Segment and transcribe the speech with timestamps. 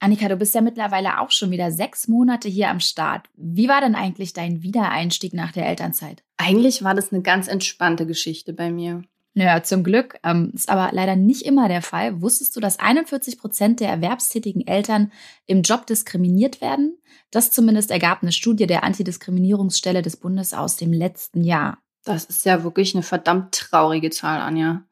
[0.00, 3.28] Annika, du bist ja mittlerweile auch schon wieder sechs Monate hier am Start.
[3.36, 6.22] Wie war denn eigentlich dein Wiedereinstieg nach der Elternzeit?
[6.38, 9.02] Eigentlich war das eine ganz entspannte Geschichte bei mir.
[9.34, 10.18] Naja, zum Glück.
[10.24, 12.20] Ähm, ist aber leider nicht immer der Fall.
[12.22, 15.12] Wusstest du, dass 41 Prozent der erwerbstätigen Eltern
[15.46, 16.98] im Job diskriminiert werden?
[17.30, 21.78] Das zumindest ergab eine Studie der Antidiskriminierungsstelle des Bundes aus dem letzten Jahr.
[22.04, 24.82] Das ist ja wirklich eine verdammt traurige Zahl, Anja.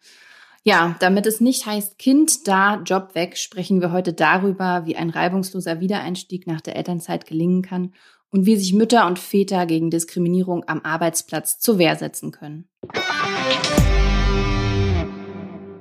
[0.68, 5.08] Ja, damit es nicht heißt Kind da, Job weg, sprechen wir heute darüber, wie ein
[5.08, 7.94] reibungsloser Wiedereinstieg nach der Elternzeit gelingen kann
[8.30, 12.68] und wie sich Mütter und Väter gegen Diskriminierung am Arbeitsplatz zur Wehr setzen können.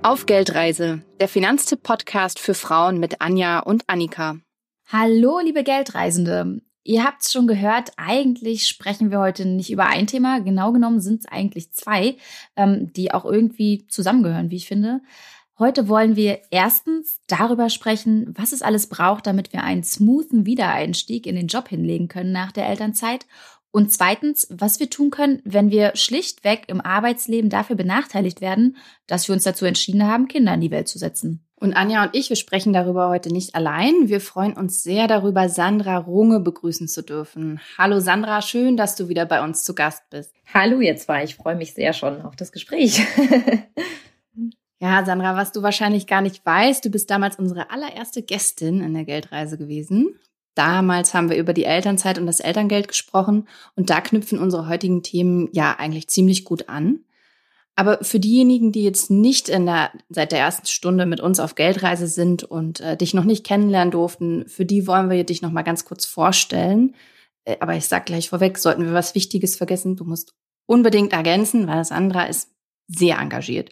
[0.03, 4.38] Auf Geldreise, der Finanztipp-Podcast für Frauen mit Anja und Annika.
[4.90, 6.62] Hallo, liebe Geldreisende.
[6.88, 10.40] Ihr habt es schon gehört, eigentlich sprechen wir heute nicht über ein Thema.
[10.40, 12.16] Genau genommen sind es eigentlich zwei,
[12.55, 15.02] ähm, die auch irgendwie zusammengehören, wie ich finde.
[15.60, 21.27] Heute wollen wir erstens darüber sprechen, was es alles braucht, damit wir einen smoothen Wiedereinstieg
[21.27, 23.26] in den Job hinlegen können nach der Elternzeit.
[23.72, 29.27] Und zweitens, was wir tun können, wenn wir schlichtweg im Arbeitsleben dafür benachteiligt werden, dass
[29.27, 31.46] wir uns dazu entschieden haben, Kinder in die Welt zu setzen.
[31.60, 34.10] Und Anja und ich, wir sprechen darüber heute nicht allein.
[34.10, 37.60] Wir freuen uns sehr darüber, Sandra Runge begrüßen zu dürfen.
[37.80, 40.32] Hallo Sandra, schön, dass du wieder bei uns zu Gast bist.
[40.54, 43.02] Hallo ihr zwei, ich freue mich sehr schon auf das Gespräch.
[44.80, 48.94] ja, Sandra, was du wahrscheinlich gar nicht weißt, du bist damals unsere allererste Gästin in
[48.94, 50.13] der Geldreise gewesen.
[50.54, 55.02] Damals haben wir über die Elternzeit und das Elterngeld gesprochen und da knüpfen unsere heutigen
[55.02, 57.00] Themen ja eigentlich ziemlich gut an.
[57.79, 61.53] Aber für diejenigen, die jetzt nicht in der, seit der ersten Stunde mit uns auf
[61.53, 65.51] Geldreise sind und äh, dich noch nicht kennenlernen durften, für die wollen wir dich noch
[65.51, 66.95] mal ganz kurz vorstellen.
[67.45, 70.33] Äh, aber ich sag gleich vorweg, sollten wir was Wichtiges vergessen, du musst
[70.66, 72.50] unbedingt ergänzen, weil Sandra ist
[72.88, 73.69] sehr engagiert.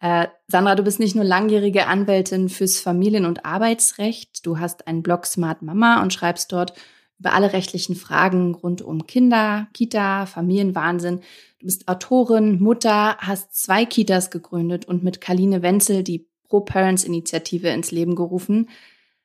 [0.00, 5.04] Äh, Sandra, du bist nicht nur langjährige Anwältin fürs Familien- und Arbeitsrecht, du hast einen
[5.04, 6.72] Blog Smart Mama und schreibst dort
[7.18, 11.20] über alle rechtlichen Fragen rund um Kinder, Kita, Familienwahnsinn.
[11.60, 17.90] Du bist Autorin, Mutter, hast zwei Kitas gegründet und mit Kaline Wenzel die Pro-Parents-Initiative ins
[17.90, 18.68] Leben gerufen.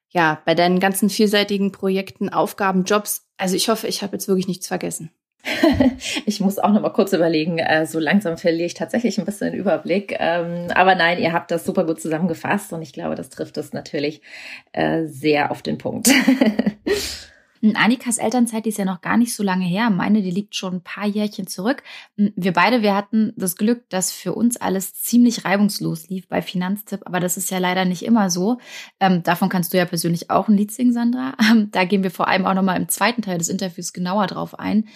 [0.09, 3.28] Ja, bei deinen ganzen vielseitigen Projekten, Aufgaben, Jobs.
[3.38, 5.12] Also ich hoffe, ich habe jetzt wirklich nichts vergessen.
[6.25, 7.59] ich muss auch noch mal kurz überlegen.
[7.59, 10.16] Äh, so langsam verliere ich tatsächlich ein bisschen den Überblick.
[10.19, 13.74] Ähm, aber nein, ihr habt das super gut zusammengefasst und ich glaube, das trifft es
[13.74, 14.22] natürlich
[14.72, 16.09] äh, sehr auf den Punkt.
[17.62, 19.90] Annikas Elternzeit, die ist ja noch gar nicht so lange her.
[19.90, 21.84] Meine, die liegt schon ein paar Jährchen zurück.
[22.16, 27.02] Wir beide, wir hatten das Glück, dass für uns alles ziemlich reibungslos lief bei Finanztipp,
[27.06, 28.59] aber das ist ja leider nicht immer so.
[29.00, 31.36] Ähm, davon kannst du ja persönlich auch ein Lied singen, Sandra.
[31.50, 34.59] Ähm, da gehen wir vor allem auch nochmal im zweiten Teil des Interviews genauer drauf
[34.59, 34.88] ein.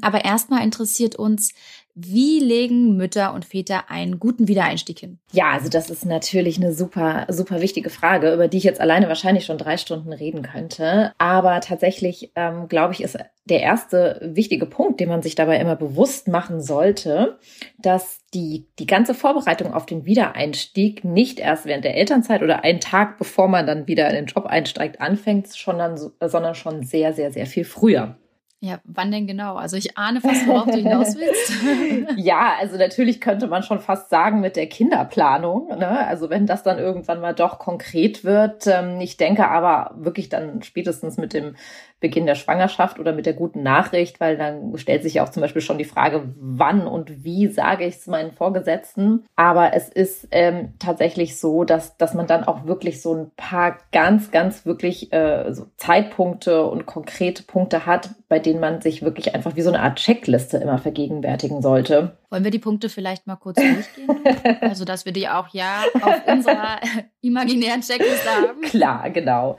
[0.00, 1.52] Aber erstmal interessiert uns,
[1.94, 5.18] wie legen Mütter und Väter einen guten Wiedereinstieg hin?
[5.32, 9.06] Ja, also das ist natürlich eine super, super wichtige Frage, über die ich jetzt alleine
[9.06, 11.12] wahrscheinlich schon drei Stunden reden könnte.
[11.18, 15.76] Aber tatsächlich, ähm, glaube ich, ist der erste wichtige Punkt, den man sich dabei immer
[15.76, 17.38] bewusst machen sollte,
[17.78, 22.80] dass die, die ganze Vorbereitung auf den Wiedereinstieg nicht erst während der Elternzeit oder einen
[22.80, 27.30] Tag bevor man dann wieder in den Job einsteigt anfängt, sondern, sondern schon sehr, sehr,
[27.30, 28.16] sehr viel früher.
[28.64, 29.56] Ja, wann denn genau?
[29.56, 32.16] Also ich ahne fast, worauf du hinaus willst.
[32.16, 35.68] ja, also natürlich könnte man schon fast sagen mit der Kinderplanung.
[35.68, 36.06] Ne?
[36.06, 38.66] Also wenn das dann irgendwann mal doch konkret wird.
[38.66, 41.56] Ähm, ich denke aber wirklich dann spätestens mit dem
[42.04, 45.40] Beginn der Schwangerschaft oder mit der guten Nachricht, weil dann stellt sich ja auch zum
[45.40, 49.24] Beispiel schon die Frage, wann und wie sage ich es meinen Vorgesetzten.
[49.36, 53.78] Aber es ist ähm, tatsächlich so, dass, dass man dann auch wirklich so ein paar
[53.90, 59.34] ganz, ganz wirklich äh, so Zeitpunkte und konkrete Punkte hat, bei denen man sich wirklich
[59.34, 62.18] einfach wie so eine Art Checkliste immer vergegenwärtigen sollte.
[62.28, 64.08] Wollen wir die Punkte vielleicht mal kurz durchgehen?
[64.60, 66.80] also, dass wir die auch ja auf unserer
[67.22, 68.60] imaginären Checkliste haben.
[68.60, 69.56] Klar, genau.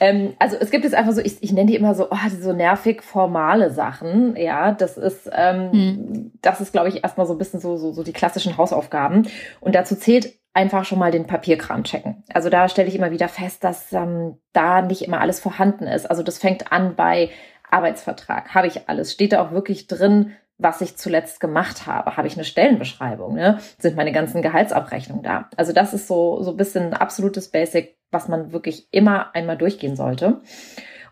[0.00, 2.52] Ähm, also es gibt jetzt einfach so, ich, ich nenne die immer so, oh, so
[2.52, 4.36] nervig formale Sachen.
[4.36, 6.32] Ja, das ist, ähm, hm.
[6.42, 9.28] das ist, glaube ich, erstmal so ein bisschen so, so, so die klassischen Hausaufgaben.
[9.60, 12.24] Und dazu zählt einfach schon mal den Papierkram checken.
[12.32, 16.06] Also da stelle ich immer wieder fest, dass ähm, da nicht immer alles vorhanden ist.
[16.06, 17.30] Also das fängt an bei
[17.70, 18.54] Arbeitsvertrag.
[18.54, 19.12] Habe ich alles?
[19.12, 22.16] Steht da auch wirklich drin, was ich zuletzt gemacht habe.
[22.16, 23.34] Habe ich eine Stellenbeschreibung?
[23.34, 23.58] Ne?
[23.78, 25.50] Sind meine ganzen Gehaltsabrechnungen da?
[25.56, 29.56] Also das ist so, so ein bisschen ein absolutes Basic, was man wirklich immer einmal
[29.56, 30.40] durchgehen sollte.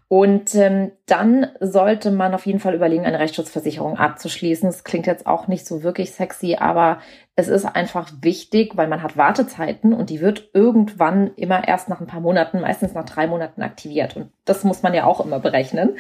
[0.08, 4.68] Und ähm, dann sollte man auf jeden Fall überlegen, eine Rechtsschutzversicherung abzuschließen.
[4.68, 6.98] Das klingt jetzt auch nicht so wirklich sexy, aber
[7.36, 12.00] es ist einfach wichtig, weil man hat Wartezeiten und die wird irgendwann immer erst nach
[12.00, 14.16] ein paar Monaten, meistens nach drei Monaten aktiviert.
[14.16, 15.96] Und das muss man ja auch immer berechnen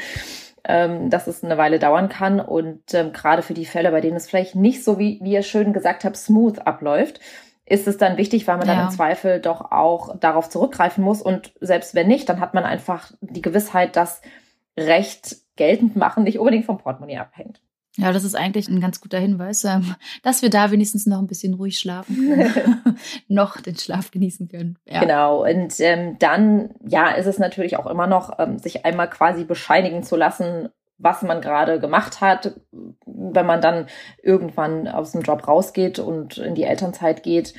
[0.66, 2.40] ähm, dass es eine Weile dauern kann.
[2.40, 5.42] Und ähm, gerade für die Fälle, bei denen es vielleicht nicht so, wie, wie ihr
[5.42, 7.20] schön gesagt habt, smooth abläuft,
[7.66, 8.74] ist es dann wichtig, weil man ja.
[8.74, 11.22] dann im Zweifel doch auch darauf zurückgreifen muss.
[11.22, 14.20] Und selbst wenn nicht, dann hat man einfach die Gewissheit, dass
[14.76, 17.60] Recht geltend machen nicht unbedingt vom Portemonnaie abhängt.
[17.96, 19.94] Ja, das ist eigentlich ein ganz guter Hinweis, ähm,
[20.24, 24.78] dass wir da wenigstens noch ein bisschen ruhig schlafen können, noch den Schlaf genießen können.
[24.84, 24.98] Ja.
[25.00, 25.48] Genau.
[25.48, 30.02] Und ähm, dann, ja, ist es natürlich auch immer noch, ähm, sich einmal quasi bescheinigen
[30.02, 30.70] zu lassen,
[31.04, 32.54] was man gerade gemacht hat,
[33.04, 33.86] wenn man dann
[34.22, 37.54] irgendwann aus dem Job rausgeht und in die Elternzeit geht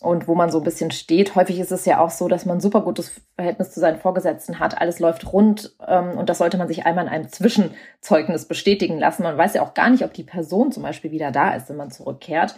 [0.00, 1.34] und wo man so ein bisschen steht.
[1.34, 4.58] Häufig ist es ja auch so, dass man ein super gutes Verhältnis zu seinen Vorgesetzten
[4.58, 4.80] hat.
[4.80, 9.22] Alles läuft rund ähm, und das sollte man sich einmal in einem Zwischenzeugnis bestätigen lassen.
[9.22, 11.76] Man weiß ja auch gar nicht, ob die Person zum Beispiel wieder da ist, wenn
[11.76, 12.54] man zurückkehrt.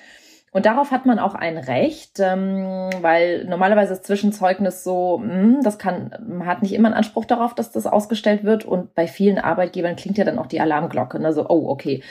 [0.53, 5.63] Und darauf hat man auch ein Recht, ähm, weil normalerweise ist Zwischenzeugnis so, mh, hm,
[5.63, 8.67] das kann, man hat nicht immer einen Anspruch darauf, dass das ausgestellt wird.
[8.67, 11.19] Und bei vielen Arbeitgebern klingt ja dann auch die Alarmglocke.
[11.19, 11.33] Ne?
[11.33, 12.03] So, oh, okay,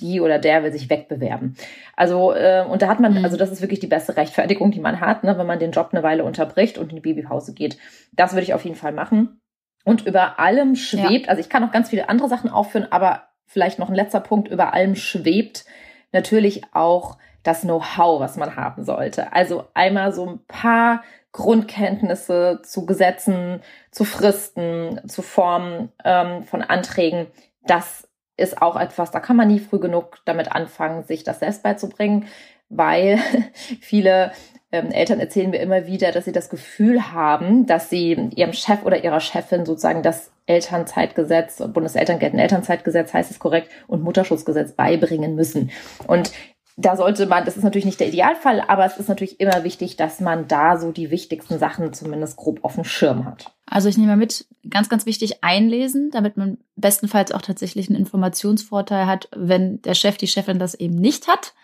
[0.00, 1.56] die oder der will sich wegbewerben.
[1.96, 3.24] Also, äh, und da hat man, mhm.
[3.24, 5.88] also das ist wirklich die beste Rechtfertigung, die man hat, ne, wenn man den Job
[5.92, 7.78] eine Weile unterbricht und in die Babypause geht.
[8.12, 9.40] Das würde ich auf jeden Fall machen.
[9.84, 11.30] Und über allem schwebt, ja.
[11.30, 14.48] also ich kann noch ganz viele andere Sachen aufführen, aber vielleicht noch ein letzter Punkt,
[14.48, 15.64] über allem schwebt
[16.12, 17.16] natürlich auch
[17.46, 19.32] das Know-how, was man haben sollte.
[19.32, 21.02] Also einmal so ein paar
[21.32, 23.60] Grundkenntnisse zu Gesetzen,
[23.90, 27.26] zu Fristen, zu Formen ähm, von Anträgen.
[27.66, 31.62] Das ist auch etwas, da kann man nie früh genug damit anfangen, sich das selbst
[31.62, 32.26] beizubringen,
[32.68, 33.18] weil
[33.80, 34.32] viele
[34.72, 38.84] ähm, Eltern erzählen mir immer wieder, dass sie das Gefühl haben, dass sie ihrem Chef
[38.84, 45.70] oder ihrer Chefin sozusagen das Elternzeitgesetz, Bundeselterngeld Elternzeitgesetz heißt es korrekt, und Mutterschutzgesetz beibringen müssen.
[46.06, 46.32] Und
[46.78, 49.96] da sollte man, das ist natürlich nicht der Idealfall, aber es ist natürlich immer wichtig,
[49.96, 53.50] dass man da so die wichtigsten Sachen zumindest grob auf dem Schirm hat.
[53.64, 57.98] Also ich nehme mal mit, ganz, ganz wichtig, einlesen, damit man bestenfalls auch tatsächlich einen
[57.98, 61.54] Informationsvorteil hat, wenn der Chef, die Chefin das eben nicht hat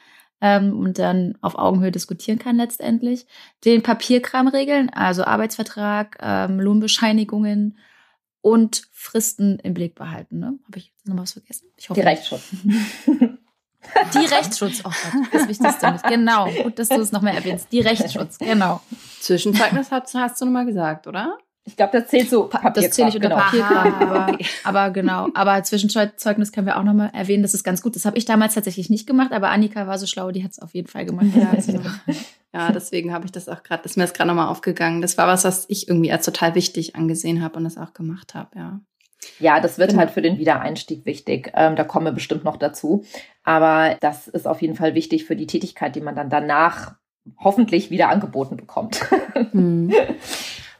[0.40, 3.26] ähm, und dann auf Augenhöhe diskutieren kann letztendlich.
[3.66, 7.76] Den Papierkram regeln, also Arbeitsvertrag, ähm, Lohnbescheinigungen
[8.40, 10.38] und Fristen im Blick behalten.
[10.38, 10.58] Ne?
[10.66, 11.66] Habe ich noch was vergessen?
[11.76, 12.00] Ich hoffe.
[12.00, 12.50] Die Rechtsschutz.
[14.14, 16.00] Die Rechtsschutz, oh Gott, das Wichtigste.
[16.08, 17.68] Genau, gut, dass du es noch mehr erwähnst.
[17.72, 18.80] Die Rechtsschutz, genau.
[19.20, 21.38] Zwischenzeugnis hast, hast du nochmal gesagt, oder?
[21.64, 22.48] Ich glaube, das zählt so.
[22.48, 23.40] Papierkram, das zähle ich unter genau.
[23.40, 25.28] Papierkram, aber, aber genau.
[25.34, 27.42] Aber Zwischenzeugnis können wir auch nochmal erwähnen.
[27.42, 27.94] Das ist ganz gut.
[27.94, 30.58] Das habe ich damals tatsächlich nicht gemacht, aber Annika war so schlau, die hat es
[30.58, 31.26] auf jeden Fall gemacht.
[31.36, 31.90] Ja, genau.
[32.52, 35.02] ja deswegen habe ich das auch gerade, ist mir das gerade nochmal aufgegangen.
[35.02, 38.34] Das war was, was ich irgendwie als total wichtig angesehen habe und das auch gemacht
[38.34, 38.80] habe, ja.
[39.38, 40.00] Ja, das wird genau.
[40.00, 41.52] halt für den Wiedereinstieg wichtig.
[41.54, 43.04] Ähm, da kommen wir bestimmt noch dazu.
[43.44, 46.94] Aber das ist auf jeden Fall wichtig für die Tätigkeit, die man dann danach
[47.38, 49.00] hoffentlich wieder angeboten bekommt.
[49.52, 49.90] Hm.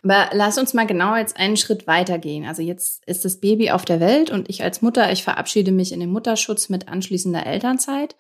[0.04, 2.44] Aber lass uns mal genau jetzt einen Schritt weitergehen.
[2.44, 5.92] Also jetzt ist das Baby auf der Welt und ich als Mutter, ich verabschiede mich
[5.92, 8.14] in den Mutterschutz mit anschließender Elternzeit.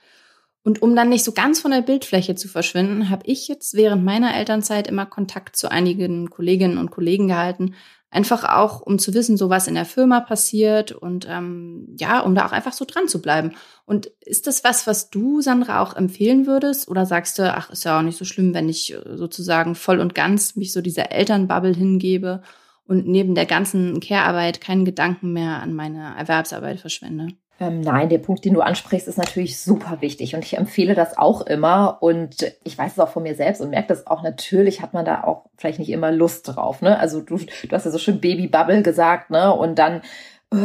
[0.64, 4.04] Und um dann nicht so ganz von der Bildfläche zu verschwinden, habe ich jetzt während
[4.04, 7.74] meiner Elternzeit immer Kontakt zu einigen Kolleginnen und Kollegen gehalten,
[8.12, 12.34] Einfach auch, um zu wissen, so was in der Firma passiert und ähm, ja, um
[12.34, 13.52] da auch einfach so dran zu bleiben.
[13.86, 16.88] Und ist das was, was du, Sandra, auch empfehlen würdest?
[16.88, 19.98] Oder sagst du, ach, ist ja auch nicht so schlimm, wenn ich äh, sozusagen voll
[19.98, 22.42] und ganz mich so dieser Elternbubble hingebe
[22.86, 27.28] und neben der ganzen Care-Arbeit keinen Gedanken mehr an meine Erwerbsarbeit verschwende?
[27.60, 31.16] Ähm, nein, der Punkt, den du ansprichst, ist natürlich super wichtig und ich empfehle das
[31.16, 34.22] auch immer und ich weiß es auch von mir selbst und merke das auch.
[34.22, 36.82] Natürlich hat man da auch vielleicht nicht immer Lust drauf.
[36.82, 36.98] Ne?
[36.98, 39.54] Also du, du hast ja so schön Babybubble gesagt, ne?
[39.54, 40.02] Und dann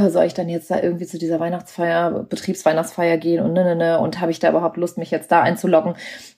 [0.10, 4.00] soll ich dann jetzt da irgendwie zu dieser Weihnachtsfeier, Betriebsweihnachtsfeier gehen und ne, ne, ne,
[4.00, 5.96] und habe ich da überhaupt Lust, mich jetzt da einzuloggen?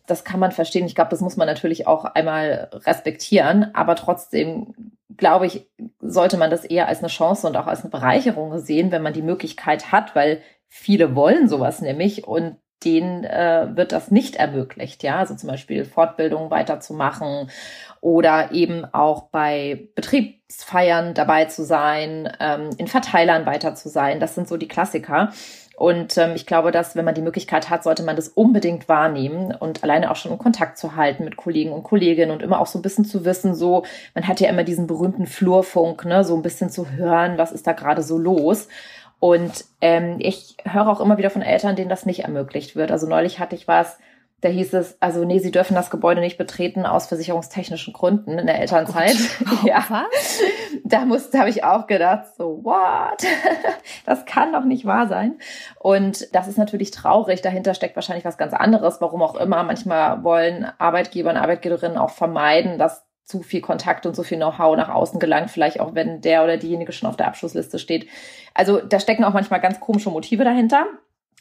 [0.07, 0.85] Das kann man verstehen.
[0.85, 4.73] Ich glaube, das muss man natürlich auch einmal respektieren, aber trotzdem
[5.17, 8.91] glaube ich, sollte man das eher als eine Chance und auch als eine Bereicherung sehen,
[8.91, 14.11] wenn man die Möglichkeit hat, weil viele wollen sowas nämlich und denen äh, wird das
[14.11, 17.49] nicht ermöglicht, ja, also zum Beispiel Fortbildungen weiterzumachen
[18.01, 24.19] oder eben auch bei Betriebsfeiern dabei zu sein, ähm, in Verteilern weiter zu sein.
[24.19, 25.31] Das sind so die Klassiker.
[25.79, 29.55] Und ähm, ich glaube, dass wenn man die Möglichkeit hat, sollte man das unbedingt wahrnehmen
[29.57, 32.67] und alleine auch schon in Kontakt zu halten mit Kollegen und Kolleginnen und immer auch
[32.67, 33.83] so ein bisschen zu wissen, so,
[34.13, 37.65] man hat ja immer diesen berühmten Flurfunk, ne, so ein bisschen zu hören, was ist
[37.65, 38.67] da gerade so los.
[39.19, 42.91] Und ähm, ich höre auch immer wieder von Eltern, denen das nicht ermöglicht wird.
[42.91, 43.97] Also neulich hatte ich was,
[44.41, 48.47] da hieß es, also nee, sie dürfen das Gebäude nicht betreten aus versicherungstechnischen Gründen in
[48.47, 49.17] der Elternzeit.
[49.41, 49.83] Oh, ja.
[49.89, 50.41] Was?
[50.85, 53.23] Da musste, habe ich auch gedacht, so, what?
[54.05, 55.37] Das kann doch nicht wahr sein.
[55.77, 57.41] Und das ist natürlich traurig.
[57.41, 59.61] Dahinter steckt wahrscheinlich was ganz anderes, warum auch immer.
[59.63, 64.75] Manchmal wollen Arbeitgeber und Arbeitgeberinnen auch vermeiden, dass zu viel Kontakt und so viel Know-how
[64.75, 68.07] nach außen gelangt, vielleicht auch wenn der oder diejenige schon auf der Abschlussliste steht.
[68.55, 70.87] Also da stecken auch manchmal ganz komische Motive dahinter.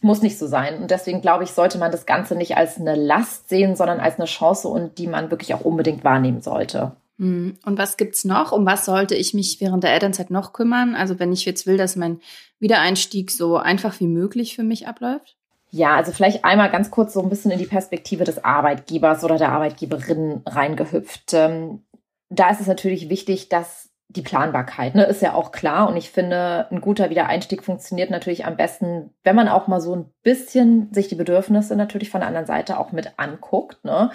[0.03, 0.83] muss nicht so sein.
[0.83, 4.17] Und deswegen glaube ich, sollte man das Ganze nicht als eine Last sehen, sondern als
[4.17, 6.93] eine Chance und die man wirklich auch unbedingt wahrnehmen sollte.
[7.19, 7.57] Hm.
[7.65, 8.53] Und was gibt's noch?
[8.53, 10.95] Um was sollte ich mich während der Elternzeit noch kümmern?
[10.95, 12.21] Also wenn ich jetzt will, dass mein
[12.61, 15.38] Wiedereinstieg so einfach wie möglich für mich abläuft?
[15.71, 19.37] Ja, also vielleicht einmal ganz kurz so ein bisschen in die Perspektive des Arbeitgebers oder
[19.37, 21.35] der Arbeitgeberin reingehüpft.
[21.35, 21.85] Ähm,
[22.31, 25.89] da ist es natürlich wichtig, dass die Planbarkeit, ne, ist ja auch klar.
[25.89, 29.95] Und ich finde, ein guter Wiedereinstieg funktioniert natürlich am besten, wenn man auch mal so
[29.95, 33.85] ein bisschen sich die Bedürfnisse natürlich von der anderen Seite auch mit anguckt.
[33.85, 34.11] Ne?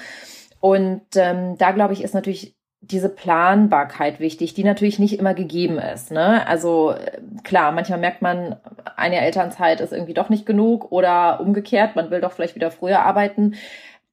[0.60, 5.80] Und ähm, da glaube ich, ist natürlich diese Planbarkeit wichtig, die natürlich nicht immer gegeben
[5.80, 6.12] ist.
[6.12, 6.46] Ne?
[6.46, 6.94] Also
[7.44, 8.58] klar, manchmal merkt man,
[8.98, 13.00] eine Elternzeit ist irgendwie doch nicht genug oder umgekehrt, man will doch vielleicht wieder früher
[13.00, 13.56] arbeiten.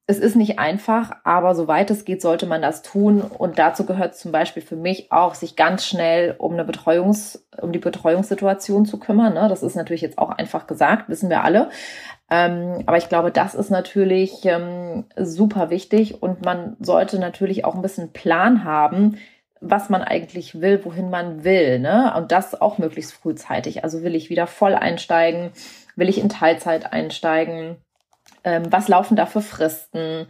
[0.07, 3.21] Es ist nicht einfach, aber soweit es geht, sollte man das tun.
[3.21, 7.71] Und dazu gehört zum Beispiel für mich auch, sich ganz schnell um eine Betreuungs, um
[7.71, 9.33] die Betreuungssituation zu kümmern.
[9.33, 9.47] Ne?
[9.47, 11.69] Das ist natürlich jetzt auch einfach gesagt, wissen wir alle.
[12.31, 17.75] Ähm, aber ich glaube, das ist natürlich ähm, super wichtig und man sollte natürlich auch
[17.75, 19.17] ein bisschen Plan haben,
[19.59, 21.79] was man eigentlich will, wohin man will.
[21.79, 22.13] Ne?
[22.15, 23.83] Und das auch möglichst frühzeitig.
[23.83, 25.51] Also will ich wieder voll einsteigen?
[25.97, 27.75] Will ich in Teilzeit einsteigen?
[28.45, 30.27] Ähm, was laufen da für Fristen?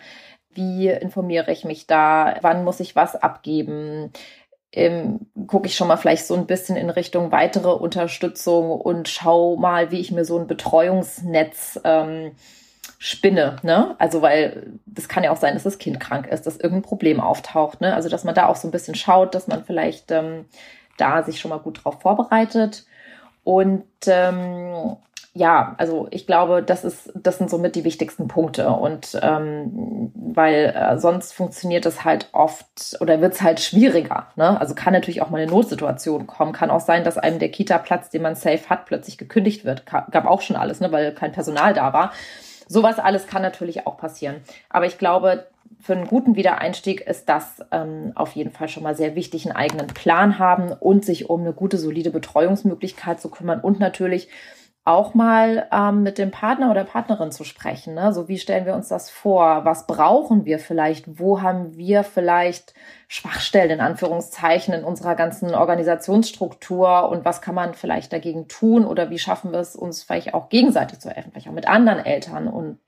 [0.49, 2.35] Wie informiere ich mich da?
[2.41, 4.11] Wann muss ich was abgeben?
[4.73, 9.57] Ähm, gucke ich schon mal vielleicht so ein bisschen in Richtung weitere Unterstützung und schau
[9.57, 12.31] mal, wie ich mir so ein Betreuungsnetz ähm,
[12.97, 13.57] spinne.
[13.63, 13.95] Ne?
[13.99, 17.19] Also, weil das kann ja auch sein, dass das Kind krank ist, dass irgendein Problem
[17.19, 17.81] auftaucht.
[17.81, 17.93] Ne?
[17.93, 20.45] Also, dass man da auch so ein bisschen schaut, dass man vielleicht ähm,
[20.97, 22.85] da sich schon mal gut drauf vorbereitet.
[23.43, 24.97] Und ähm,
[25.33, 28.69] ja, also ich glaube, das ist, das sind somit die wichtigsten Punkte.
[28.69, 34.27] Und ähm, weil äh, sonst funktioniert es halt oft oder wird es halt schwieriger.
[34.35, 34.59] Ne?
[34.59, 36.51] Also kann natürlich auch mal eine Notsituation kommen.
[36.51, 39.85] Kann auch sein, dass einem der Kita-Platz, den man safe hat, plötzlich gekündigt wird.
[39.85, 40.91] Gab auch schon alles, ne?
[40.91, 42.11] weil kein Personal da war.
[42.67, 44.37] Sowas alles kann natürlich auch passieren.
[44.69, 45.47] Aber ich glaube,
[45.79, 49.55] für einen guten Wiedereinstieg ist das ähm, auf jeden Fall schon mal sehr wichtig, einen
[49.55, 54.29] eigenen Plan haben und sich um eine gute, solide Betreuungsmöglichkeit zu kümmern und natürlich
[54.83, 57.93] auch mal ähm, mit dem Partner oder Partnerin zu sprechen.
[57.93, 58.13] Ne?
[58.13, 59.63] So wie stellen wir uns das vor?
[59.63, 61.19] Was brauchen wir vielleicht?
[61.19, 62.73] Wo haben wir vielleicht
[63.07, 69.11] Schwachstellen in Anführungszeichen in unserer ganzen Organisationsstruktur und was kann man vielleicht dagegen tun oder
[69.11, 72.47] wie schaffen wir es uns vielleicht auch gegenseitig zu helfen, vielleicht auch mit anderen Eltern
[72.47, 72.79] und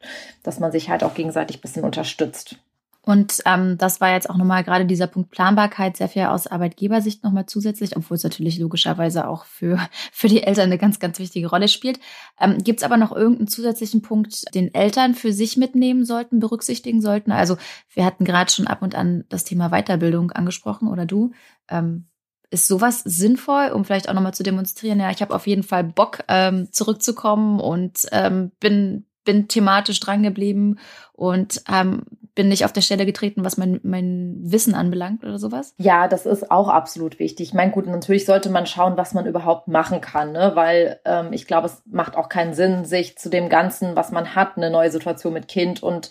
[0.42, 2.58] dass man sich halt auch gegenseitig ein bisschen unterstützt.
[3.05, 7.22] Und ähm, das war jetzt auch nochmal gerade dieser Punkt Planbarkeit sehr viel aus Arbeitgebersicht
[7.22, 9.77] nochmal zusätzlich, obwohl es natürlich logischerweise auch für,
[10.13, 12.00] für die Eltern eine ganz, ganz wichtige Rolle spielt.
[12.39, 17.01] Ähm, Gibt es aber noch irgendeinen zusätzlichen Punkt, den Eltern für sich mitnehmen sollten, berücksichtigen
[17.01, 17.33] sollten?
[17.33, 17.57] Also
[17.93, 21.31] wir hatten gerade schon ab und an das Thema Weiterbildung angesprochen oder du.
[21.67, 22.07] Ähm,
[22.51, 25.83] ist sowas sinnvoll, um vielleicht auch nochmal zu demonstrieren, ja, ich habe auf jeden Fall
[25.83, 30.79] Bock, ähm, zurückzukommen und ähm, bin, bin thematisch drangeblieben
[31.13, 32.03] und ähm,
[32.36, 35.75] bin nicht auf der Stelle getreten, was mein, mein Wissen anbelangt oder sowas?
[35.78, 37.50] Ja, das ist auch absolut wichtig.
[37.50, 40.52] Ich meine, gut, natürlich sollte man schauen, was man überhaupt machen kann, ne?
[40.56, 44.36] weil ähm, ich glaube, es macht auch keinen Sinn, sich zu dem Ganzen, was man
[44.36, 46.10] hat, eine neue Situation mit Kind und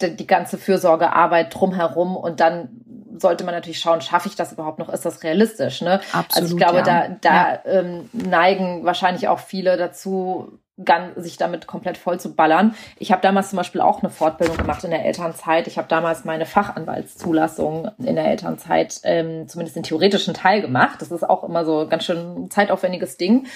[0.00, 2.68] die ganze Fürsorgearbeit drumherum und dann
[3.16, 4.88] sollte man natürlich schauen, schaffe ich das überhaupt noch?
[4.88, 5.80] Ist das realistisch?
[5.82, 6.00] Ne?
[6.12, 6.84] Absolut, also ich glaube, ja.
[6.84, 7.60] da, da ja.
[7.64, 10.60] ähm, neigen wahrscheinlich auch viele dazu,
[11.16, 12.74] sich damit komplett voll zu ballern.
[12.98, 15.66] Ich habe damals zum Beispiel auch eine Fortbildung gemacht in der Elternzeit.
[15.66, 21.00] Ich habe damals meine Fachanwaltszulassung in der Elternzeit ähm, zumindest den theoretischen Teil gemacht.
[21.00, 23.46] Das ist auch immer so ganz schön zeitaufwendiges Ding.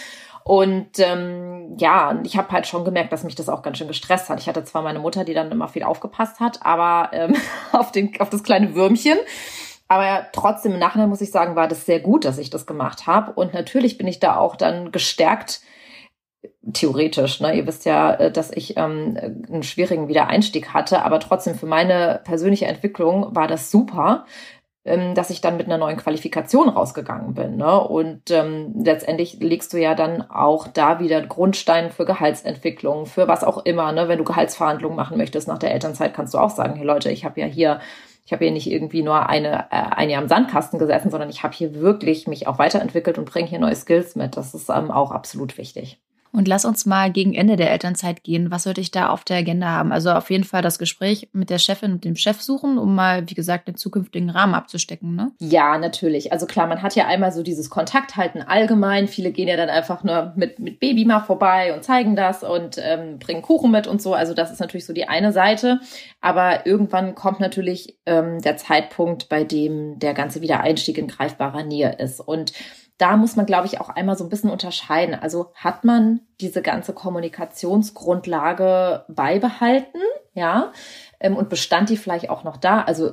[0.44, 4.28] Und ähm, ja, ich habe halt schon gemerkt, dass mich das auch ganz schön gestresst
[4.28, 4.40] hat.
[4.40, 7.36] Ich hatte zwar meine Mutter, die dann immer viel aufgepasst hat, aber ähm,
[7.72, 9.18] auf, den, auf das kleine Würmchen.
[9.86, 13.06] Aber trotzdem im Nachhinein muss ich sagen, war das sehr gut, dass ich das gemacht
[13.06, 13.32] habe.
[13.32, 15.60] Und natürlich bin ich da auch dann gestärkt
[16.72, 17.40] theoretisch.
[17.40, 17.56] Ne?
[17.56, 19.16] Ihr wisst ja, äh, dass ich ähm,
[19.49, 24.26] einen schwierigen Wiedereinstieg hatte, aber trotzdem für meine persönliche Entwicklung war das super,
[24.84, 27.56] ähm, dass ich dann mit einer neuen Qualifikation rausgegangen bin.
[27.56, 27.80] Ne?
[27.80, 33.44] Und ähm, letztendlich legst du ja dann auch da wieder Grundstein für Gehaltsentwicklung, für was
[33.44, 33.92] auch immer.
[33.92, 34.08] Ne?
[34.08, 37.25] Wenn du Gehaltsverhandlungen machen möchtest nach der Elternzeit, kannst du auch sagen, hey Leute, ich
[37.25, 37.80] habe ja hier
[38.25, 41.42] ich habe hier nicht irgendwie nur eine, äh, ein Jahr im Sandkasten gesessen, sondern ich
[41.42, 44.37] habe hier wirklich mich auch weiterentwickelt und bringe hier neue Skills mit.
[44.37, 46.00] Das ist ähm, auch absolut wichtig.
[46.32, 48.50] Und lass uns mal gegen Ende der Elternzeit gehen.
[48.50, 49.92] Was sollte ich da auf der Agenda haben?
[49.92, 53.28] Also auf jeden Fall das Gespräch mit der Chefin und dem Chef suchen, um mal,
[53.28, 55.32] wie gesagt, den zukünftigen Rahmen abzustecken, ne?
[55.40, 56.32] Ja, natürlich.
[56.32, 59.08] Also klar, man hat ja einmal so dieses Kontakthalten allgemein.
[59.08, 62.78] Viele gehen ja dann einfach nur mit, mit Baby mal vorbei und zeigen das und
[62.78, 64.14] ähm, bringen Kuchen mit und so.
[64.14, 65.80] Also das ist natürlich so die eine Seite.
[66.22, 71.96] Aber irgendwann kommt natürlich ähm, der Zeitpunkt, bei dem der ganze Wiedereinstieg in greifbarer Nähe
[71.98, 72.20] ist.
[72.20, 72.52] Und
[73.02, 75.16] da muss man, glaube ich, auch einmal so ein bisschen unterscheiden.
[75.21, 79.99] Also hat man diese ganze Kommunikationsgrundlage beibehalten,
[80.35, 80.73] ja,
[81.21, 82.82] ähm, und bestand die vielleicht auch noch da?
[82.82, 83.12] Also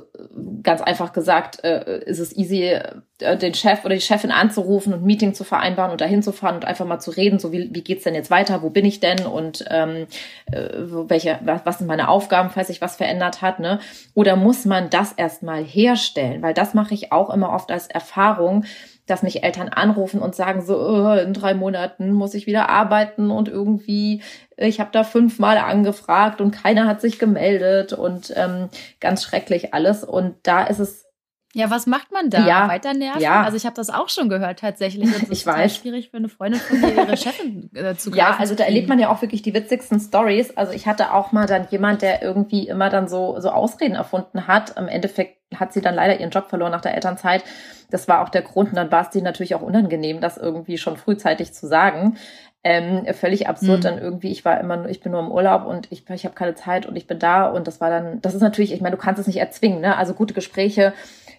[0.62, 2.78] ganz einfach gesagt, äh, ist es easy,
[3.18, 6.32] äh, den Chef oder die Chefin anzurufen und ein Meeting zu vereinbaren und dahin zu
[6.32, 8.84] fahren und einfach mal zu reden, so wie, wie geht's denn jetzt weiter, wo bin
[8.84, 10.06] ich denn und ähm,
[10.50, 10.68] äh,
[11.08, 13.80] welche, was, was sind meine Aufgaben, falls sich was verändert hat, ne?
[14.14, 16.42] Oder muss man das erstmal herstellen?
[16.42, 18.64] Weil das mache ich auch immer oft als Erfahrung,
[19.06, 23.30] dass mich Eltern anrufen und sagen so, oh, in drei Monaten muss ich wieder arbeiten
[23.30, 24.22] und irgendwie,
[24.56, 28.68] ich habe da fünfmal angefragt und keiner hat sich gemeldet und ähm,
[29.00, 30.04] ganz schrecklich alles.
[30.04, 31.09] Und da ist es
[31.52, 32.46] ja, was macht man da?
[32.46, 33.20] Ja, Weiter nerven?
[33.20, 33.42] Ja.
[33.42, 35.10] Also ich habe das auch schon gehört tatsächlich.
[35.20, 35.76] Das ich weiß.
[35.76, 38.98] schwierig für eine Freundin von mir, ihre Chefin äh, zu Ja, also da erlebt man
[38.98, 40.56] ja auch wirklich die witzigsten Stories.
[40.56, 44.46] Also ich hatte auch mal dann jemand, der irgendwie immer dann so, so Ausreden erfunden
[44.46, 44.76] hat.
[44.78, 47.42] Im Endeffekt hat sie dann leider ihren Job verloren nach der Elternzeit.
[47.90, 48.70] Das war auch der Grund.
[48.70, 52.16] Und dann war es dir natürlich auch unangenehm, das irgendwie schon frühzeitig zu sagen.
[52.62, 53.82] Ähm, völlig absurd mhm.
[53.82, 56.54] dann irgendwie, ich war immer, ich bin nur im Urlaub und ich, ich habe keine
[56.54, 59.00] Zeit und ich bin da und das war dann, das ist natürlich, ich meine, du
[59.00, 59.96] kannst es nicht erzwingen, ne?
[59.96, 60.92] Also gute Gespräche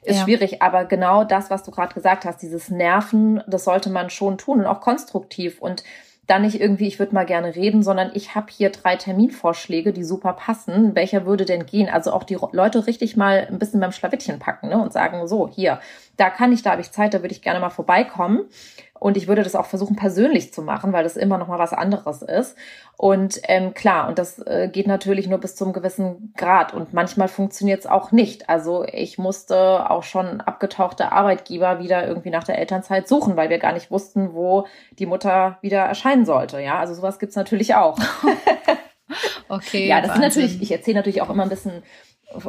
[0.03, 0.23] ist ja.
[0.23, 4.37] schwierig, aber genau das, was du gerade gesagt hast, dieses Nerven, das sollte man schon
[4.37, 5.83] tun und auch konstruktiv und
[6.27, 10.03] dann nicht irgendwie, ich würde mal gerne reden, sondern ich habe hier drei Terminvorschläge, die
[10.03, 10.95] super passen.
[10.95, 11.89] Welcher würde denn gehen?
[11.89, 14.81] Also auch die Leute richtig mal ein bisschen beim Schlawittchen packen ne?
[14.81, 15.81] und sagen, so, hier,
[16.15, 18.45] da kann ich, da habe ich Zeit, da würde ich gerne mal vorbeikommen.
[19.01, 21.73] Und ich würde das auch versuchen, persönlich zu machen, weil das immer noch mal was
[21.73, 22.55] anderes ist.
[22.97, 26.71] Und ähm, klar, und das äh, geht natürlich nur bis zum gewissen Grad.
[26.71, 28.47] Und manchmal funktioniert es auch nicht.
[28.47, 33.57] Also ich musste auch schon abgetauchte Arbeitgeber wieder irgendwie nach der Elternzeit suchen, weil wir
[33.57, 34.67] gar nicht wussten, wo
[34.99, 36.61] die Mutter wieder erscheinen sollte.
[36.61, 37.97] Ja, also sowas gibt's natürlich auch.
[39.49, 39.87] okay.
[39.87, 40.23] Ja, das Wahnsinn.
[40.23, 41.81] ist natürlich, ich erzähle natürlich auch immer ein bisschen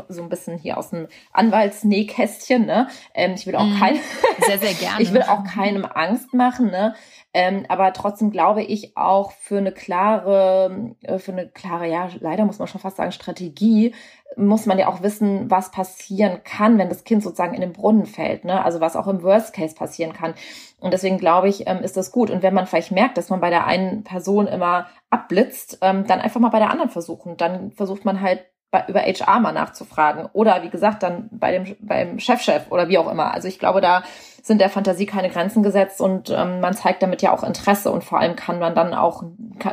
[0.08, 2.88] so ein bisschen hier aus dem Anwaltsnähkästchen, ne?
[3.14, 3.94] Ähm, ich will auch mm, kein,
[4.46, 4.96] sehr, sehr gerne.
[5.02, 6.94] ich will auch keinem Angst machen, ne?
[7.34, 12.44] Ähm, aber trotzdem glaube ich auch für eine klare, äh, für eine klare, ja, leider
[12.44, 13.94] muss man schon fast sagen, Strategie,
[14.36, 18.06] muss man ja auch wissen, was passieren kann, wenn das Kind sozusagen in den Brunnen
[18.06, 18.64] fällt, ne?
[18.64, 20.34] Also was auch im Worst Case passieren kann.
[20.80, 22.30] Und deswegen glaube ich, ähm, ist das gut.
[22.30, 26.20] Und wenn man vielleicht merkt, dass man bei der einen Person immer abblitzt, ähm, dann
[26.20, 27.36] einfach mal bei der anderen versuchen.
[27.36, 31.76] Dann versucht man halt bei, über HR mal nachzufragen oder wie gesagt dann bei dem
[31.80, 33.32] beim Chefchef -Chef oder wie auch immer.
[33.32, 34.02] Also ich glaube, da
[34.42, 38.02] sind der Fantasie keine Grenzen gesetzt und ähm, man zeigt damit ja auch Interesse und
[38.02, 39.22] vor allem kann man dann auch,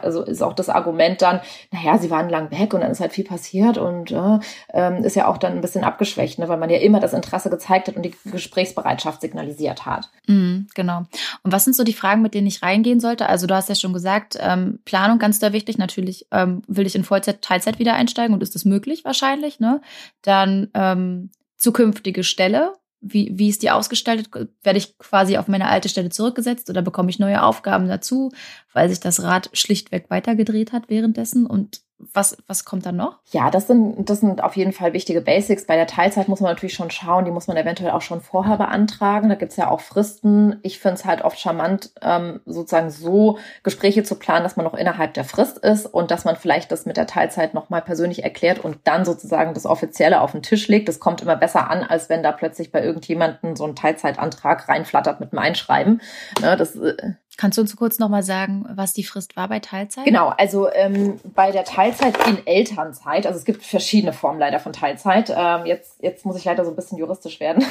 [0.02, 3.12] also ist auch das Argument dann, naja, sie waren lang weg und dann ist halt
[3.12, 4.40] viel passiert und äh,
[4.74, 7.50] ähm, ist ja auch dann ein bisschen abgeschwächt, ne, weil man ja immer das Interesse
[7.50, 10.10] gezeigt hat und die Gesprächsbereitschaft signalisiert hat.
[10.28, 11.00] Mhm, genau.
[11.44, 13.28] Und was sind so die Fragen, mit denen ich reingehen sollte?
[13.28, 15.80] Also du hast ja schon gesagt, ähm, Planung ganz sehr wichtig.
[15.80, 19.82] Natürlich ähm, will ich in Vollzeit, Teilzeit wieder einsteigen und ist das möglich wahrscheinlich, ne?
[20.22, 24.30] Dann ähm, zukünftige Stelle, wie, wie ist die ausgestaltet?
[24.64, 28.32] Werde ich quasi auf meine alte Stelle zurückgesetzt oder bekomme ich neue Aufgaben dazu,
[28.74, 31.46] weil sich das Rad schlichtweg weitergedreht hat währenddessen?
[31.46, 31.82] Und
[32.14, 33.20] was, was kommt dann noch?
[33.32, 35.66] Ja, das sind, das sind auf jeden Fall wichtige Basics.
[35.66, 38.58] Bei der Teilzeit muss man natürlich schon schauen, die muss man eventuell auch schon vorher
[38.58, 39.30] beantragen.
[39.30, 40.60] Da gibt's ja auch Fristen.
[40.64, 44.74] Ich finde es halt oft charmant, ähm, sozusagen so Gespräche zu planen, dass man noch
[44.74, 48.64] innerhalb der Frist ist und dass man vielleicht das mit der Teilzeit nochmal persönlich erklärt
[48.64, 50.88] und dann sozusagen das Offizielle auf den Tisch legt.
[50.88, 55.20] Das kommt immer besser an, als wenn da plötzlich bei irgendjemandem so ein Teilzeitantrag reinflattert
[55.20, 56.02] mit einem Einschreiben.
[56.42, 56.96] Ne, das äh,
[57.40, 60.04] Kannst du uns kurz nochmal sagen, was die Frist war bei Teilzeit?
[60.04, 64.74] Genau, also ähm, bei der Teilzeit in Elternzeit, also es gibt verschiedene Formen leider von
[64.74, 65.34] Teilzeit.
[65.34, 67.64] Ähm, jetzt, jetzt muss ich leider so ein bisschen juristisch werden.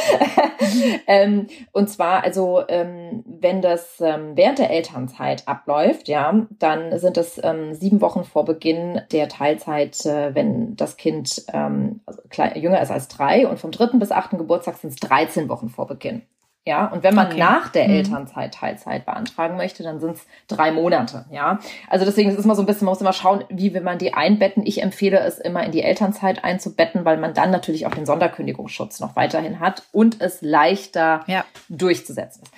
[1.06, 7.18] ähm, und zwar, also ähm, wenn das ähm, während der Elternzeit abläuft, ja, dann sind
[7.18, 12.80] es ähm, sieben Wochen vor Beginn der Teilzeit, äh, wenn das Kind also klein, jünger
[12.80, 16.22] ist als drei und vom dritten bis achten Geburtstag sind es 13 Wochen vor Beginn.
[16.66, 17.38] Ja, und wenn man okay.
[17.38, 17.94] nach der mhm.
[17.94, 21.24] Elternzeit Teilzeit beantragen möchte, dann sind es drei Monate.
[21.30, 23.80] Ja, also deswegen ist es immer so ein bisschen, man muss immer schauen, wie will
[23.80, 24.66] man die einbetten.
[24.66, 29.00] Ich empfehle es immer in die Elternzeit einzubetten, weil man dann natürlich auch den Sonderkündigungsschutz
[29.00, 31.46] noch weiterhin hat und es leichter ja.
[31.70, 32.52] durchzusetzen ist.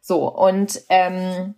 [0.00, 1.56] So, und ähm,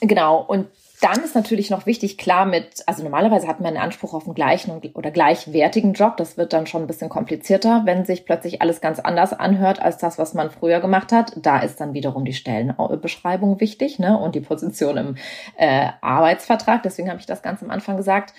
[0.00, 0.68] genau, und
[1.00, 4.34] dann ist natürlich noch wichtig, klar mit, also normalerweise hat man einen Anspruch auf einen
[4.34, 6.16] gleichen oder gleichwertigen Job.
[6.16, 9.98] Das wird dann schon ein bisschen komplizierter, wenn sich plötzlich alles ganz anders anhört als
[9.98, 11.32] das, was man früher gemacht hat.
[11.36, 14.18] Da ist dann wiederum die Stellenbeschreibung wichtig ne?
[14.18, 15.16] und die Position im
[15.56, 16.82] äh, Arbeitsvertrag.
[16.82, 18.32] Deswegen habe ich das ganz am Anfang gesagt.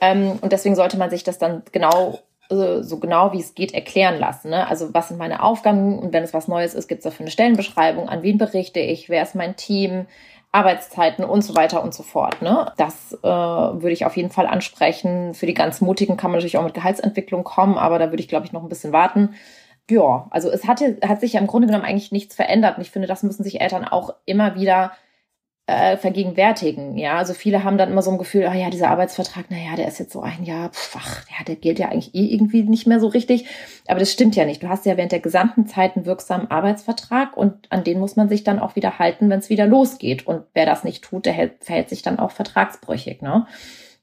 [0.00, 2.18] Ähm, und deswegen sollte man sich das dann genau
[2.54, 4.50] so genau wie es geht erklären lassen.
[4.50, 4.66] Ne?
[4.66, 7.30] Also was sind meine Aufgaben und wenn es was Neues ist, gibt es dafür eine
[7.30, 10.06] Stellenbeschreibung, an wen berichte ich, wer ist mein Team,
[10.52, 12.42] Arbeitszeiten und so weiter und so fort.
[12.42, 12.70] Ne?
[12.76, 15.32] Das äh, würde ich auf jeden Fall ansprechen.
[15.32, 18.28] Für die ganz Mutigen kann man natürlich auch mit Gehaltsentwicklung kommen, aber da würde ich,
[18.28, 19.34] glaube ich, noch ein bisschen warten.
[19.90, 22.76] ja, also es hatte, hat sich ja im Grunde genommen eigentlich nichts verändert.
[22.76, 24.92] Und ich finde, das müssen sich Eltern auch immer wieder
[25.66, 26.98] äh, vergegenwärtigen.
[26.98, 29.86] Ja, also viele haben dann immer so ein Gefühl, ah ja, dieser Arbeitsvertrag, naja, der
[29.86, 32.86] ist jetzt so ein Jahr, pf, ach, ja, der gilt ja eigentlich eh irgendwie nicht
[32.86, 33.46] mehr so richtig.
[33.86, 34.62] Aber das stimmt ja nicht.
[34.62, 38.28] Du hast ja während der gesamten Zeit einen wirksamen Arbeitsvertrag und an den muss man
[38.28, 40.26] sich dann auch wieder halten, wenn es wieder losgeht.
[40.26, 43.22] Und wer das nicht tut, der hält, verhält sich dann auch vertragsbrüchig.
[43.22, 43.46] Ne?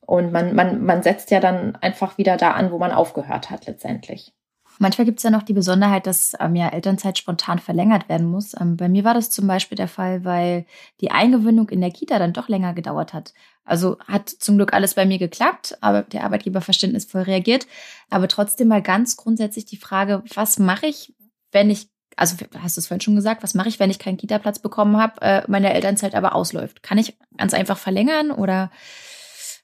[0.05, 3.67] Und man, man, man setzt ja dann einfach wieder da an, wo man aufgehört hat
[3.67, 4.33] letztendlich.
[4.81, 8.53] Manchmal gibt es ja noch die Besonderheit, dass ähm, ja Elternzeit spontan verlängert werden muss.
[8.59, 10.65] Ähm, bei mir war das zum Beispiel der Fall, weil
[11.01, 13.33] die Eingewöhnung in der Kita dann doch länger gedauert hat.
[13.65, 17.67] Also hat zum Glück alles bei mir geklappt, aber der Arbeitgeber verständnisvoll reagiert.
[18.09, 21.13] Aber trotzdem mal ganz grundsätzlich die Frage, was mache ich,
[21.51, 24.17] wenn ich, also hast du es vorhin schon gesagt, was mache ich, wenn ich keinen
[24.17, 26.83] Kita-Platz bekommen habe, äh, meine Elternzeit aber ausläuft?
[26.83, 28.71] Kann ich ganz einfach verlängern oder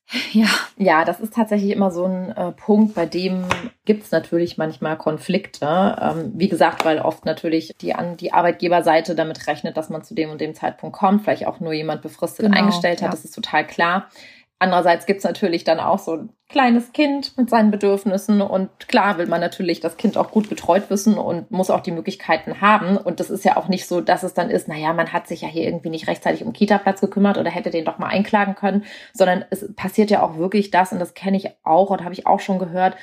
[0.33, 0.47] ja.
[0.77, 3.45] Ja, das ist tatsächlich immer so ein äh, Punkt, bei dem
[3.85, 5.95] gibt es natürlich manchmal Konflikte.
[6.01, 10.13] Ähm, wie gesagt, weil oft natürlich die, an, die Arbeitgeberseite damit rechnet, dass man zu
[10.13, 13.11] dem und dem Zeitpunkt kommt, vielleicht auch nur jemand befristet genau, eingestellt hat, ja.
[13.11, 14.09] das ist total klar.
[14.57, 19.27] Andererseits gibt's natürlich dann auch so ein kleines Kind mit seinen Bedürfnissen und klar will
[19.27, 22.95] man natürlich das Kind auch gut betreut wissen und muss auch die Möglichkeiten haben.
[22.95, 25.41] Und das ist ja auch nicht so, dass es dann ist, naja, man hat sich
[25.41, 28.85] ja hier irgendwie nicht rechtzeitig um Kita-Platz gekümmert oder hätte den doch mal einklagen können,
[29.13, 32.25] sondern es passiert ja auch wirklich das, und das kenne ich auch und habe ich
[32.25, 32.95] auch schon gehört,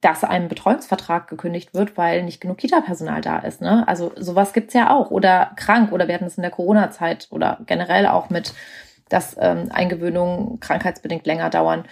[0.00, 3.60] dass einem Betreuungsvertrag gekündigt wird, weil nicht genug Kita-Personal da ist.
[3.60, 3.86] Ne?
[3.88, 5.10] Also sowas gibt's ja auch.
[5.10, 8.52] Oder krank oder wir hatten es in der Corona-Zeit oder generell auch mit
[9.10, 11.84] dass ähm, Eingewöhnungen krankheitsbedingt länger dauern.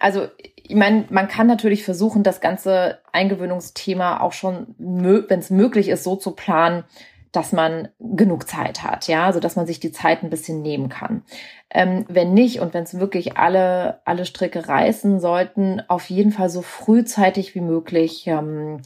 [0.00, 5.88] Also ich meine, man kann natürlich versuchen, das ganze Eingewöhnungsthema auch schon, wenn es möglich
[5.88, 6.84] ist, so zu planen,
[7.32, 10.88] dass man genug Zeit hat, ja, so dass man sich die Zeit ein bisschen nehmen
[10.88, 11.22] kann.
[11.68, 16.48] Ähm, wenn nicht und wenn es wirklich alle alle Stricke reißen sollten, auf jeden Fall
[16.48, 18.82] so frühzeitig wie möglich ähm,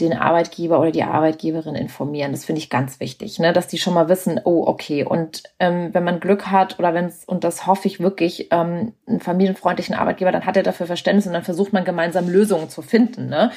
[0.00, 2.32] den Arbeitgeber oder die Arbeitgeberin informieren.
[2.32, 3.52] Das finde ich ganz wichtig, ne?
[3.52, 5.04] dass die schon mal wissen, oh, okay.
[5.04, 8.92] Und ähm, wenn man Glück hat oder wenn es, und das hoffe ich wirklich, ähm,
[9.06, 12.82] einen familienfreundlichen Arbeitgeber, dann hat er dafür Verständnis und dann versucht man gemeinsam Lösungen zu
[12.82, 13.28] finden.
[13.28, 13.50] Ne?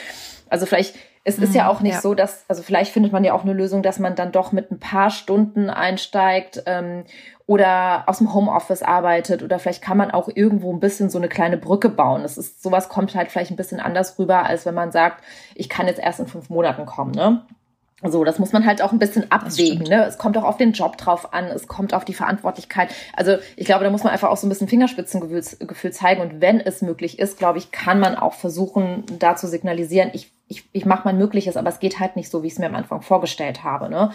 [0.49, 0.95] Also vielleicht
[1.29, 2.01] es ist ja mhm, auch nicht ja.
[2.01, 4.71] so, dass, also vielleicht findet man ja auch eine Lösung, dass man dann doch mit
[4.71, 7.03] ein paar Stunden einsteigt ähm,
[7.45, 11.29] oder aus dem Homeoffice arbeitet oder vielleicht kann man auch irgendwo ein bisschen so eine
[11.29, 12.23] kleine Brücke bauen.
[12.23, 15.23] Das ist, sowas kommt halt vielleicht ein bisschen anders rüber, als wenn man sagt,
[15.55, 17.43] ich kann jetzt erst in fünf Monaten kommen, ne?
[18.03, 19.85] So, das muss man halt auch ein bisschen abwägen.
[19.87, 20.05] Ne?
[20.05, 22.89] Es kommt auch auf den Job drauf an, es kommt auf die Verantwortlichkeit.
[23.13, 26.21] Also ich glaube, da muss man einfach auch so ein bisschen Fingerspitzengefühl zeigen.
[26.21, 30.31] Und wenn es möglich ist, glaube ich, kann man auch versuchen, da zu signalisieren, ich,
[30.47, 32.67] ich, ich mache mein Mögliches, aber es geht halt nicht so, wie ich es mir
[32.67, 33.89] am Anfang vorgestellt habe.
[33.89, 34.11] Ne?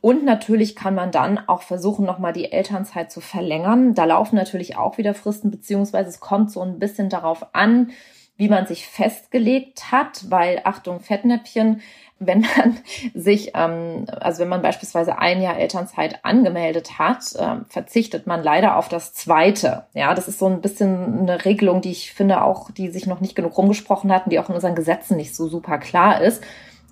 [0.00, 3.94] Und natürlich kann man dann auch versuchen, nochmal die Elternzeit zu verlängern.
[3.94, 7.90] Da laufen natürlich auch wieder Fristen, beziehungsweise es kommt so ein bisschen darauf an,
[8.36, 11.80] wie man sich festgelegt hat, weil Achtung, Fettnäpfchen,
[12.18, 12.78] wenn man
[13.14, 18.76] sich, ähm, also wenn man beispielsweise ein Jahr Elternzeit angemeldet hat, ähm, verzichtet man leider
[18.76, 19.86] auf das zweite.
[19.94, 23.20] Ja, das ist so ein bisschen eine Regelung, die ich finde auch, die sich noch
[23.20, 26.42] nicht genug rumgesprochen hat und die auch in unseren Gesetzen nicht so super klar ist.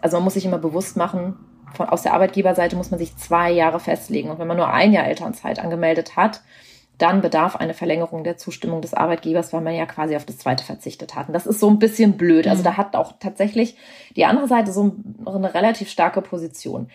[0.00, 1.36] Also man muss sich immer bewusst machen,
[1.74, 4.30] von, aus der Arbeitgeberseite muss man sich zwei Jahre festlegen.
[4.30, 6.42] Und wenn man nur ein Jahr Elternzeit angemeldet hat,
[7.02, 10.64] dann bedarf eine Verlängerung der Zustimmung des Arbeitgebers, weil man ja quasi auf das zweite
[10.64, 11.28] verzichtet hat.
[11.28, 12.46] Und das ist so ein bisschen blöd.
[12.46, 12.64] Also mhm.
[12.64, 13.76] da hat auch tatsächlich
[14.14, 14.94] die andere Seite so
[15.26, 16.88] eine relativ starke Position.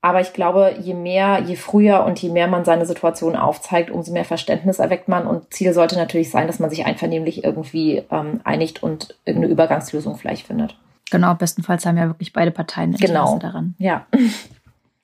[0.00, 4.12] Aber ich glaube, je mehr, je früher und je mehr man seine Situation aufzeigt, umso
[4.12, 5.26] mehr Verständnis erweckt man.
[5.26, 10.16] Und Ziel sollte natürlich sein, dass man sich einvernehmlich irgendwie ähm, einigt und irgendeine Übergangslösung
[10.16, 10.76] vielleicht findet.
[11.10, 13.38] Genau, bestenfalls haben ja wirklich beide Parteien Interesse genau.
[13.38, 13.74] daran.
[13.78, 14.06] Ja.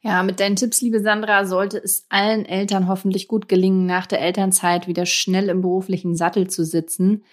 [0.06, 4.20] Ja, mit deinen Tipps, liebe Sandra, sollte es allen Eltern hoffentlich gut gelingen, nach der
[4.20, 7.24] Elternzeit wieder schnell im beruflichen Sattel zu sitzen.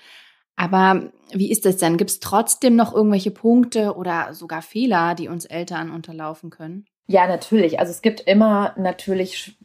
[0.56, 1.98] Aber wie ist es denn?
[1.98, 6.86] Gibt es trotzdem noch irgendwelche Punkte oder sogar Fehler, die uns Eltern unterlaufen können?
[7.08, 7.78] Ja, natürlich.
[7.78, 9.58] Also es gibt immer natürlich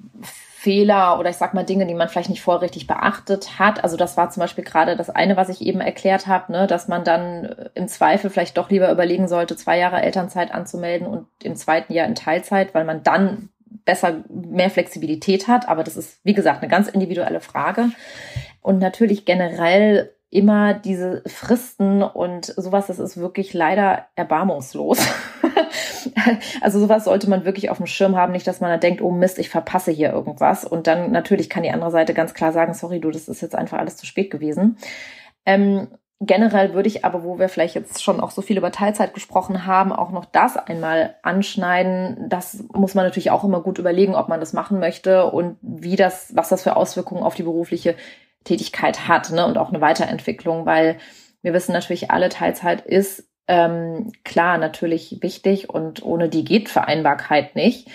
[0.66, 3.84] Fehler oder ich sag mal Dinge, die man vielleicht nicht vorher richtig beachtet hat.
[3.84, 6.88] Also das war zum Beispiel gerade das eine, was ich eben erklärt habe, ne, dass
[6.88, 11.54] man dann im Zweifel vielleicht doch lieber überlegen sollte, zwei Jahre Elternzeit anzumelden und im
[11.54, 13.50] zweiten Jahr in Teilzeit, weil man dann
[13.84, 15.68] besser mehr Flexibilität hat.
[15.68, 17.90] Aber das ist, wie gesagt, eine ganz individuelle Frage.
[18.60, 24.98] Und natürlich generell immer diese Fristen und sowas, das ist wirklich leider erbarmungslos.
[26.60, 29.10] also sowas sollte man wirklich auf dem Schirm haben, nicht, dass man da denkt, oh
[29.10, 30.64] Mist, ich verpasse hier irgendwas.
[30.64, 33.54] Und dann natürlich kann die andere Seite ganz klar sagen, sorry, du, das ist jetzt
[33.54, 34.78] einfach alles zu spät gewesen.
[35.44, 35.88] Ähm,
[36.20, 39.66] generell würde ich aber, wo wir vielleicht jetzt schon auch so viel über Teilzeit gesprochen
[39.66, 42.28] haben, auch noch das einmal anschneiden.
[42.28, 45.96] Das muss man natürlich auch immer gut überlegen, ob man das machen möchte und wie
[45.96, 47.94] das, was das für Auswirkungen auf die berufliche
[48.46, 50.96] Tätigkeit hat, ne, und auch eine Weiterentwicklung, weil
[51.42, 57.54] wir wissen natürlich alle, Teilzeit ist ähm, klar natürlich wichtig und ohne die geht Vereinbarkeit
[57.54, 57.88] nicht.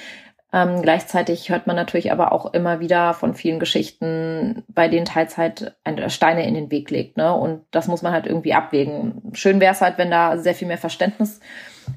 [0.53, 5.75] Ähm, gleichzeitig hört man natürlich aber auch immer wieder von vielen Geschichten, bei denen Teilzeit
[6.07, 7.15] Steine in den Weg legt.
[7.15, 7.33] Ne?
[7.33, 9.31] Und das muss man halt irgendwie abwägen.
[9.33, 11.39] Schön wäre es halt, wenn da sehr viel mehr Verständnis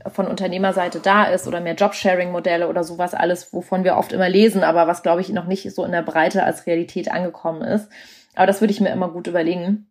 [0.07, 4.63] von Unternehmerseite da ist oder mehr Jobsharing-Modelle oder sowas alles, wovon wir oft immer lesen,
[4.63, 7.89] aber was, glaube ich, noch nicht so in der Breite als Realität angekommen ist.
[8.35, 9.91] Aber das würde ich mir immer gut überlegen.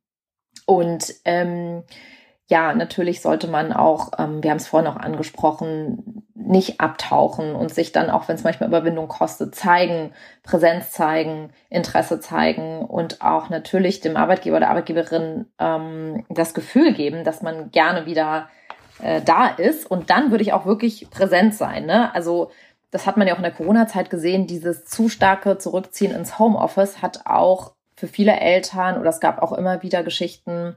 [0.66, 1.84] Und ähm,
[2.48, 7.74] ja, natürlich sollte man auch, ähm, wir haben es vorhin auch angesprochen, nicht abtauchen und
[7.74, 10.12] sich dann, auch wenn es manchmal Überwindung kostet, zeigen,
[10.44, 17.24] Präsenz zeigen, Interesse zeigen und auch natürlich dem Arbeitgeber oder Arbeitgeberin ähm, das Gefühl geben,
[17.24, 18.50] dass man gerne wieder
[19.02, 19.90] äh, da ist.
[19.90, 21.86] Und dann würde ich auch wirklich präsent sein.
[21.86, 22.14] Ne?
[22.14, 22.52] Also
[22.92, 27.02] das hat man ja auch in der Corona-Zeit gesehen, dieses zu starke Zurückziehen ins Homeoffice
[27.02, 30.76] hat auch für viele Eltern oder es gab auch immer wieder Geschichten,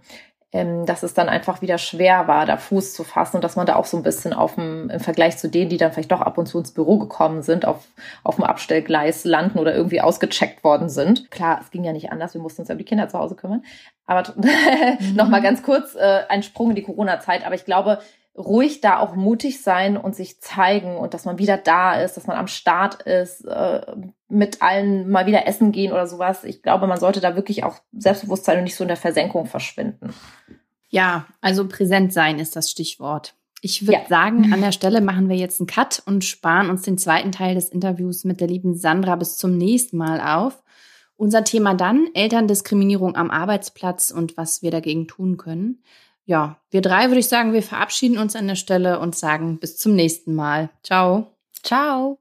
[0.52, 3.66] ähm, dass es dann einfach wieder schwer war, da Fuß zu fassen und dass man
[3.66, 6.20] da auch so ein bisschen auf dem, im Vergleich zu denen, die dann vielleicht doch
[6.20, 7.88] ab und zu ins Büro gekommen sind, auf,
[8.22, 11.32] auf dem Abstellgleis landen oder irgendwie ausgecheckt worden sind.
[11.32, 13.34] Klar, es ging ja nicht anders, wir mussten uns ja um die Kinder zu Hause
[13.34, 13.64] kümmern.
[14.06, 15.16] Aber mhm.
[15.16, 17.44] nochmal ganz kurz äh, ein Sprung in die Corona-Zeit.
[17.44, 17.98] Aber ich glaube,
[18.38, 22.26] ruhig da auch mutig sein und sich zeigen und dass man wieder da ist, dass
[22.26, 23.80] man am Start ist, äh,
[24.28, 26.44] mit allen mal wieder essen gehen oder sowas.
[26.44, 30.12] Ich glaube, man sollte da wirklich auch Selbstbewusstsein und nicht so in der Versenkung verschwinden.
[30.88, 33.34] Ja, also präsent sein ist das Stichwort.
[33.62, 34.08] Ich würde ja.
[34.08, 37.54] sagen, an der Stelle machen wir jetzt einen Cut und sparen uns den zweiten Teil
[37.54, 40.62] des Interviews mit der lieben Sandra bis zum nächsten Mal auf.
[41.16, 45.82] Unser Thema dann Elterndiskriminierung am Arbeitsplatz und was wir dagegen tun können
[46.26, 49.78] ja, wir drei würde ich sagen, wir verabschieden uns an der Stelle und sagen bis
[49.78, 50.70] zum nächsten Mal.
[50.82, 51.28] Ciao.
[51.62, 52.18] Ciao.